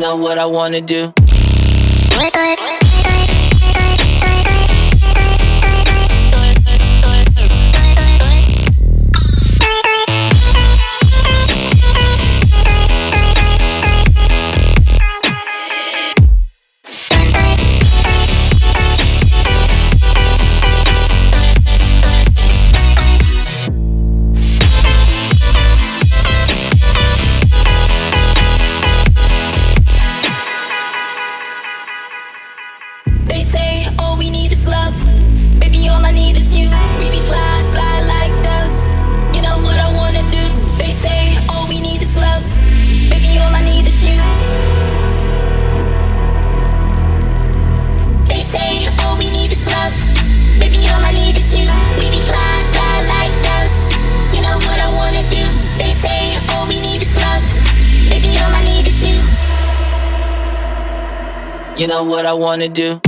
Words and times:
what 0.00 0.38
I 0.38 0.46
wanna 0.46 0.80
do. 0.80 1.12
Know 61.92 62.04
what 62.04 62.24
I 62.24 62.32
wanna 62.32 62.70
do? 62.70 63.00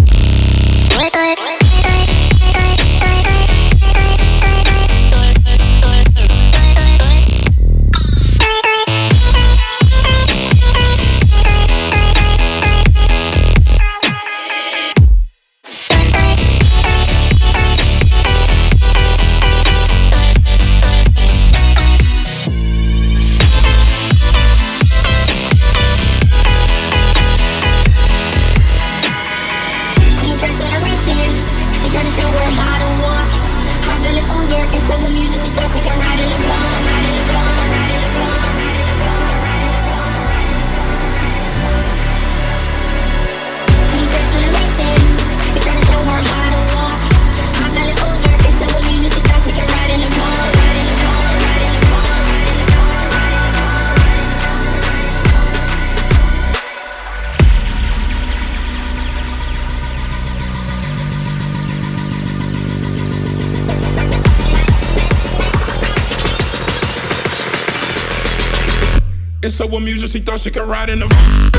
So 69.54 69.68
music, 69.78 70.10
she 70.10 70.18
thought 70.18 70.40
she 70.40 70.50
could 70.50 70.68
ride 70.68 70.90
in 70.90 70.98
the. 70.98 71.53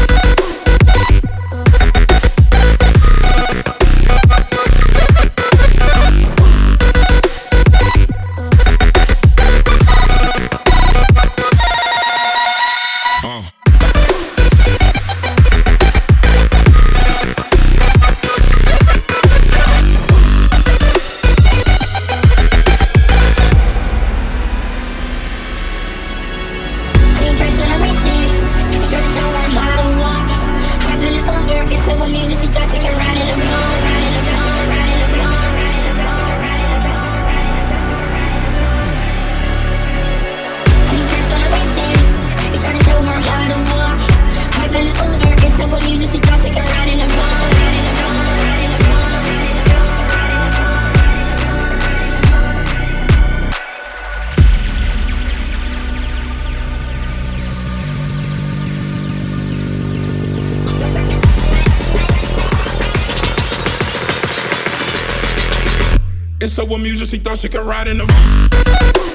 So 66.47 66.63
with 66.63 66.79
music, 66.81 67.07
she 67.07 67.17
thought 67.17 67.39
she 67.39 67.49
could 67.49 67.65
ride 67.65 67.87
in 67.87 67.97
the. 67.97 69.14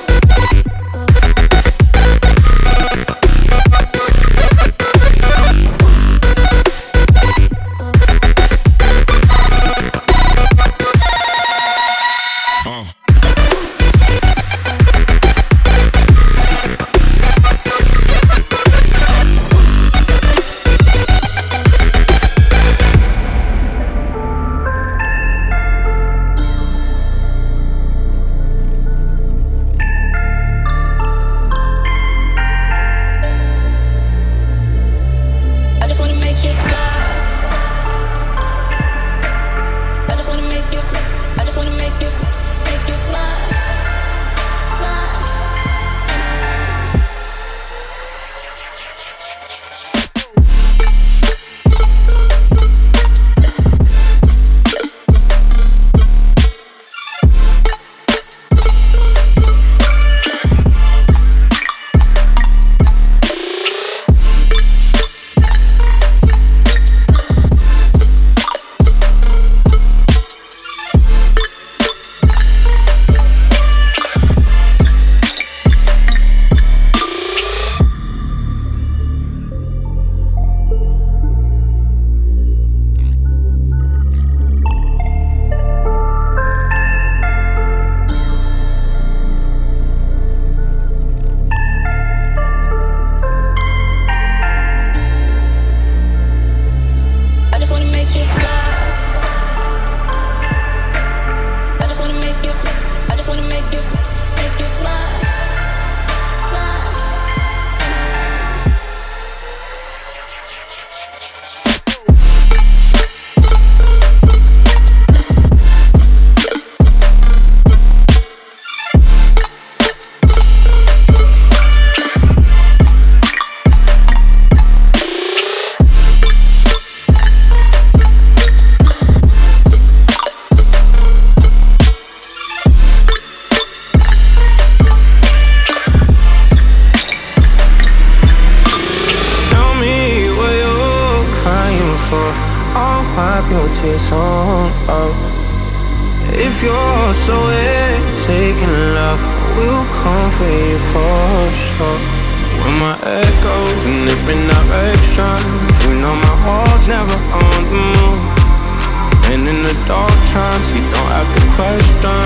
question 161.60 162.24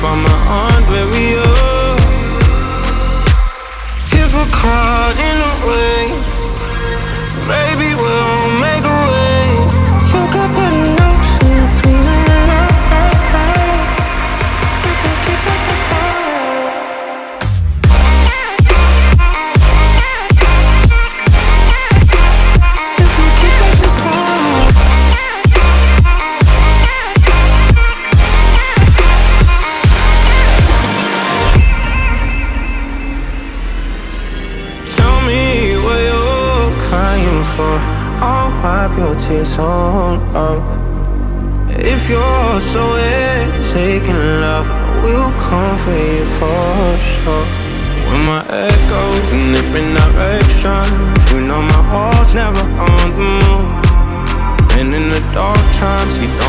from 0.00 0.22
my 0.22 0.38
aunt 0.60 0.84
where 0.90 1.08
we 1.14 1.24
are. 1.34 1.96
If 4.22 4.30
we're 4.36 4.52
caught 4.60 5.16
in 5.28 5.36
a 5.50 5.54
way. 5.68 5.97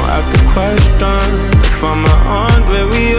at 0.10 0.26
the 0.34 0.42
question 0.54 1.30
If 1.62 1.84
I'm 1.84 2.04
around 2.06 2.62
where 2.70 2.88
we 2.88 3.16
are 3.16 3.19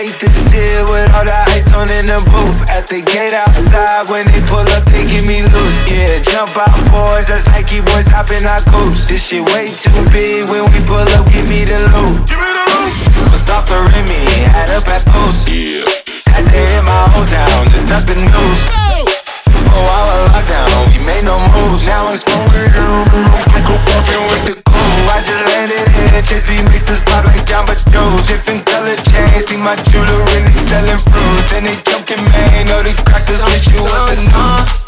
made 0.00 0.16
this 0.16 0.48
here 0.48 0.84
with 0.88 1.12
all 1.12 1.28
the 1.28 1.38
ice 1.52 1.68
on 1.76 1.92
in 1.92 2.08
the 2.08 2.16
booth. 2.32 2.64
At 2.72 2.88
the 2.88 3.04
gate 3.04 3.36
outside, 3.36 4.08
when 4.08 4.24
they 4.32 4.40
pull 4.48 4.64
up, 4.72 4.84
they 4.88 5.04
give 5.04 5.28
me 5.28 5.44
loose. 5.44 5.76
Yeah, 5.92 6.24
jump 6.24 6.56
out, 6.56 6.72
boys. 6.88 7.28
That's 7.28 7.44
Nike 7.52 7.84
boys 7.84 8.08
hopping 8.08 8.48
our 8.48 8.64
coops. 8.72 9.04
This 9.04 9.20
shit 9.20 9.44
way 9.52 9.68
too 9.68 9.92
big. 10.08 10.48
When 10.48 10.64
we 10.72 10.80
pull 10.88 11.04
up, 11.04 11.28
give 11.28 11.44
me 11.52 11.68
the 11.68 11.84
loot. 11.92 12.24
Give 12.24 12.40
me 12.40 12.48
the 12.48 12.64
loot. 12.72 12.92
Was 13.28 13.44
off 13.52 13.68
me, 13.68 13.76
Remy, 13.76 14.24
had 14.48 14.72
up 14.72 14.88
at 14.88 15.04
post. 15.04 15.52
Yeah. 15.52 15.84
Had 16.32 16.48
to 16.48 16.60
in 16.80 16.84
my 16.88 17.04
old 17.20 17.28
town, 17.28 17.68
nothing 17.92 18.24
news. 18.24 18.60
Four 19.68 19.84
hour 19.84 20.16
lockdown, 20.32 20.96
we 20.96 21.04
made 21.04 21.28
no 21.28 21.36
moves. 21.52 21.84
Now 21.84 22.08
it's 22.08 22.24
for 22.24 22.40
real. 22.56 23.04
I'm 23.52 24.24
with 24.32 24.44
the 24.48 24.56
cool. 24.64 25.04
I 25.12 25.20
just 25.20 25.44
landed 25.44 25.88
here. 25.92 26.22
Just 26.24 26.48
be 26.48 26.56
mixes 26.72 27.04
pop 27.04 27.28
like 27.28 27.44
Jamba 27.44 27.76
Juice 27.90 28.69
my 29.62 29.76
jewelry 29.90 30.52
selling 30.52 30.98
fruits 30.98 31.52
and 31.52 31.66
they 31.66 31.76
junkin', 31.84 32.24
man. 32.24 32.66
Know 32.66 32.82
the 32.82 32.92
crackers 33.04 33.42
with 33.44 33.74
you 33.74 33.82
wasn't. 33.82 34.79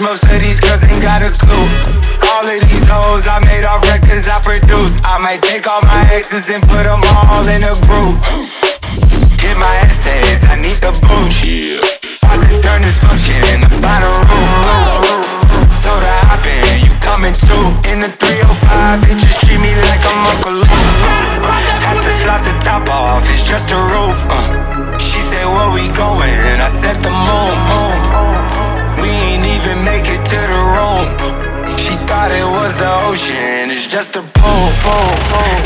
Most 0.00 0.24
of 0.32 0.40
these 0.40 0.60
girls 0.60 0.80
ain't 0.88 1.02
got 1.02 1.20
a 1.20 1.28
clue. 1.28 1.68
All 2.32 2.40
of 2.40 2.56
these 2.56 2.88
hoes 2.88 3.28
I 3.28 3.36
made 3.44 3.68
off 3.68 3.84
records 3.84 4.32
I 4.32 4.40
produce. 4.40 4.96
I 5.04 5.20
might 5.20 5.44
take 5.44 5.68
all 5.68 5.82
my 5.84 6.08
exes 6.08 6.48
and 6.48 6.64
put 6.64 6.88
them 6.88 7.04
all 7.04 7.44
in 7.44 7.60
a 7.60 7.76
group. 7.84 8.16
Get 9.36 9.52
my 9.60 9.68
essays, 9.84 10.48
I 10.48 10.56
need 10.56 10.80
the 10.80 10.88
boost. 11.04 11.44
Yeah. 11.44 11.84
I 12.24 12.40
could 12.40 12.64
turn 12.64 12.80
this 12.80 12.96
function 13.04 13.36
into 13.52 13.68
room. 13.68 15.20
Told 15.84 16.00
her 16.00 16.18
hop 16.32 16.40
in, 16.48 16.88
you 16.88 16.96
coming 17.04 17.36
too. 17.36 17.60
In 17.92 18.00
the 18.00 18.08
305, 18.08 19.04
bitches 19.04 19.36
treat 19.44 19.60
me 19.60 19.76
like 19.92 20.00
I'm 20.00 20.32
Uncle 20.32 20.64
Luke. 20.64 20.72
Had 21.84 22.00
to 22.00 22.10
slap 22.24 22.40
the 22.40 22.56
top 22.64 22.88
off, 22.88 23.28
it's 23.28 23.44
just 23.44 23.68
a 23.68 23.76
roof. 23.76 24.16
Uh. 24.32 24.96
She 24.96 25.20
said, 25.28 25.44
where 25.44 25.76
we 25.76 25.92
going? 25.92 26.56
I 26.56 26.72
said 26.72 26.96
the 27.04 27.12
moon. 27.12 28.05
Thought 32.26 32.34
it 32.34 32.50
was 32.58 32.74
the 32.78 32.90
ocean, 33.06 33.70
it's 33.70 33.86
just 33.86 34.16
a 34.16 34.22
pool. 34.34 34.66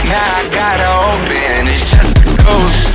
Now 0.05 0.41
I 0.41 0.49
gotta 0.53 0.89
open, 1.09 1.69
it's 1.73 1.89
just 1.89 2.13
a 2.21 2.29
ghost. 2.45 2.93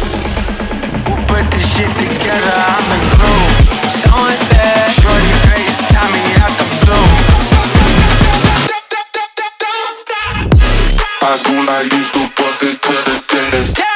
Who 1.10 1.13
put 1.25 1.49
this 1.49 1.65
shit 1.73 1.89
together? 1.97 2.54
I'm 2.54 2.86
the 2.93 2.99
glue. 3.17 3.45
Someone 3.89 4.38
said, 4.49 4.89
Shorty 4.93 5.34
face, 5.49 5.82
Tommy 5.89 6.21
out 6.45 6.54
the 6.62 6.67
blue. 6.86 7.10
High 11.25 11.38
school, 11.41 11.65
I 11.65 11.89
do 11.89 11.97
used 11.97 12.13
to 12.13 12.21
bust 12.38 12.62
it 12.62 12.78
to 12.86 12.93
the 13.10 13.15
dentist. 13.30 13.94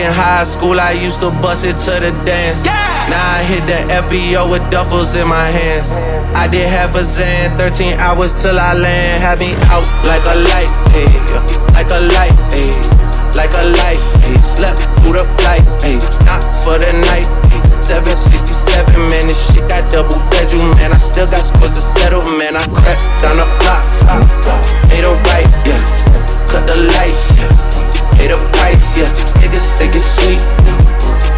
In 0.00 0.08
high 0.08 0.48
school, 0.48 0.80
I 0.80 0.96
used 0.96 1.20
to 1.20 1.28
bust 1.44 1.60
it 1.60 1.76
to 1.84 1.92
the 2.00 2.08
dance. 2.24 2.64
Now 2.64 3.20
I 3.36 3.44
hit 3.44 3.60
the 3.68 3.84
FBO 4.08 4.48
with 4.48 4.64
duffels 4.72 5.12
in 5.12 5.28
my 5.28 5.44
hands. 5.44 5.92
I 6.32 6.48
did 6.48 6.64
half 6.64 6.96
a 6.96 7.04
Xan, 7.04 7.52
13 7.60 8.00
hours 8.00 8.32
till 8.40 8.56
I 8.56 8.72
land. 8.72 9.20
Had 9.20 9.44
me 9.44 9.52
out 9.68 9.84
like 10.08 10.24
a 10.24 10.40
light, 10.40 10.72
ayy, 10.96 11.20
like 11.76 11.92
a 11.92 12.00
light, 12.16 12.32
ayy, 12.56 12.72
like 13.36 13.52
a 13.52 13.64
light. 13.76 14.00
Ayy. 14.24 14.40
Slept 14.40 14.80
through 15.04 15.20
the 15.20 15.24
flight, 15.36 15.60
ayy, 15.84 16.00
not 16.24 16.48
for 16.64 16.80
the 16.80 16.96
night. 17.04 17.28
Ayy. 17.52 17.60
767, 17.84 18.96
man, 19.12 19.28
this 19.28 19.52
shit 19.52 19.68
got 19.68 19.84
double 19.92 20.16
bedroom, 20.32 20.80
man. 20.80 20.96
I 20.96 20.98
still 20.98 21.28
got 21.28 21.44
scores 21.44 21.76
to 21.76 21.82
settle, 21.84 22.24
man. 22.40 22.56
I 22.56 22.64
crept 22.72 23.04
down 23.20 23.36
the 23.36 23.44
block, 23.60 23.84
made 24.88 25.04
a 25.04 25.12
right, 25.28 25.44
yeah. 25.68 25.76
Cut 26.48 26.64
the 26.64 26.88
lights, 26.88 27.36
yeah. 27.36 27.79
Pay 28.20 28.28
the 28.28 28.36
price, 28.52 29.00
yeah. 29.00 29.08
Niggas 29.40 29.72
think 29.80 29.96
it's 29.96 30.04
sweet, 30.04 30.44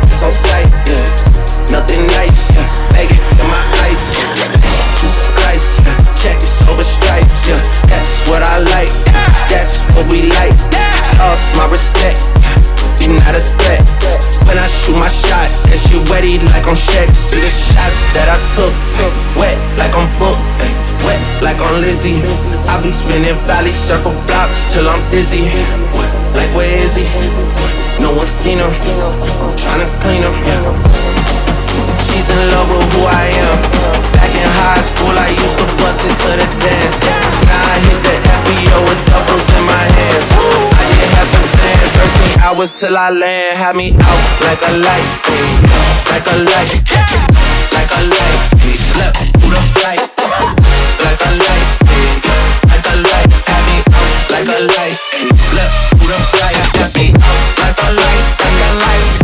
it's 0.03 0.19
on 0.19 0.35
sight, 0.35 0.67
yeah. 0.91 1.71
Nothing 1.71 2.03
nice, 2.11 2.51
yeah. 2.51 2.67
Vegas 2.91 3.39
in 3.39 3.47
my 3.47 3.63
ice, 3.87 4.11
yeah. 4.11 4.51
Jesus 4.99 5.31
Christ, 5.39 5.79
yeah. 5.79 5.95
Check 6.19 6.43
this 6.43 6.59
over 6.67 6.83
stripes, 6.83 7.47
yeah. 7.47 7.63
That's 7.87 8.27
what 8.27 8.43
I 8.43 8.67
like, 8.75 8.91
that's 9.47 9.87
what 9.95 10.11
we 10.11 10.27
like. 10.27 10.59
Lost 11.23 11.55
my 11.55 11.71
respect, 11.71 12.19
you 12.99 13.15
not 13.15 13.39
a 13.39 13.43
threat. 13.63 13.79
When 14.51 14.59
I 14.59 14.67
shoot 14.67 14.99
my 14.99 15.07
shot, 15.07 15.47
that 15.71 15.79
shit 15.79 16.03
wetty 16.11 16.43
like 16.51 16.67
I'm 16.67 16.75
Shaq. 16.75 17.15
See 17.15 17.39
the 17.39 17.47
shots 17.47 18.03
that 18.11 18.27
I 18.27 18.43
took, 18.59 18.75
wet 19.39 19.55
like 19.79 19.95
I'm 19.95 20.11
Book, 20.19 20.35
wet 21.07 21.23
like 21.47 21.63
I'm 21.63 21.79
Lizzie. 21.79 22.19
I 22.67 22.83
be 22.83 22.91
spinning 22.91 23.39
valley 23.47 23.71
circle 23.71 24.19
blocks 24.27 24.67
till 24.75 24.91
I'm 24.91 24.99
dizzy. 25.15 25.47
Like 26.35 26.51
where 26.57 26.77
is 26.83 26.97
he? 26.97 27.05
No 28.01 28.11
one 28.13 28.27
seen 28.27 28.59
him. 28.59 28.73
Tryna 29.57 29.87
clean 30.03 30.23
him, 30.23 30.37
yeah. 30.45 30.65
She's 32.09 32.29
in 32.29 32.41
love 32.53 32.69
with 32.69 32.93
who 32.93 33.03
I 33.07 33.25
am. 33.31 33.57
Back 34.17 34.33
in 34.33 34.49
high 34.61 34.85
school, 34.85 35.15
I 35.17 35.31
used 35.33 35.59
to 35.59 35.67
bust 35.81 36.03
it 36.05 36.17
to 36.23 36.31
the 36.41 36.49
dance. 36.61 36.99
Now 37.49 37.63
I 37.73 37.77
hit 37.85 38.01
the 38.05 38.15
FBO 38.21 38.79
with 38.89 39.01
duffels 39.09 39.49
in 39.57 39.65
my 39.65 39.85
hands. 39.97 40.29
I 40.77 40.85
did 40.93 41.11
half 41.17 41.31
a 41.33 41.41
Xan, 41.53 41.87
13 42.37 42.45
hours 42.45 42.73
till 42.79 42.97
I 42.97 43.11
land. 43.11 43.59
Had 43.59 43.77
me 43.77 43.93
out 43.97 44.25
like 44.45 44.63
a 44.67 44.73
light, 44.77 45.07
like 46.13 46.27
a 46.27 46.37
light, 46.43 46.73
like 47.73 47.93
a 47.93 48.03
light. 48.13 48.41
Slept 48.93 49.17
through 49.41 49.53
the 49.57 49.63
flight, 49.79 50.05
like 51.01 51.23
a 51.23 51.33
light, 51.33 51.67
like 52.69 52.87
a 52.93 52.97
light. 53.09 53.31
Had 53.49 53.63
me 53.69 53.77
out 53.89 54.13
like 54.33 54.49
a 54.49 54.61
light, 54.77 54.97
slept 55.49 56.02
out 56.11 56.33
like 56.35 56.57
a 56.57 56.89
light, 56.99 57.15
like 57.59 57.79
a 57.79 57.93
light, 57.93 58.25
like 58.41 58.61
a 58.61 58.75
light, 58.75 59.22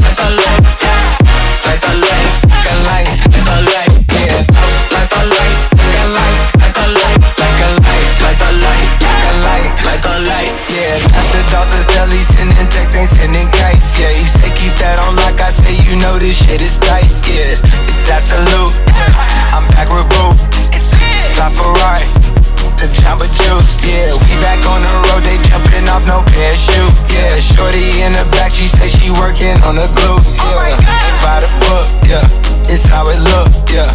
she 29.48 29.54
on 29.64 29.74
the 29.76 29.88
glutes, 29.96 30.36
oh 30.40 30.60
yeah. 30.60 30.76
Ain't 30.76 31.18
by 31.24 31.40
the 31.40 31.48
book, 31.64 31.88
yeah. 32.04 32.72
It's 32.72 32.84
how 32.84 33.08
it 33.08 33.20
look, 33.32 33.48
yeah. 33.72 33.88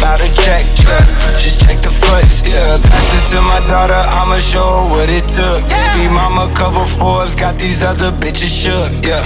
Bout 0.00 0.20
to 0.20 0.28
check, 0.32 0.64
yeah. 0.84 1.04
Just 1.36 1.60
check 1.60 1.80
the 1.82 1.90
foots, 1.90 2.40
yeah. 2.48 2.80
Pass 2.80 3.12
this 3.12 3.30
to 3.32 3.40
my 3.42 3.60
daughter, 3.68 4.00
I'ma 4.16 4.38
show 4.38 4.64
her 4.64 4.90
what 4.90 5.10
it 5.10 5.28
took. 5.28 5.60
Baby 5.68 6.08
mama, 6.08 6.52
couple 6.54 6.86
Forbes, 6.96 7.34
got 7.34 7.58
these 7.58 7.82
other 7.82 8.10
bitches 8.12 8.52
shook, 8.52 8.92
yeah. 9.04 9.24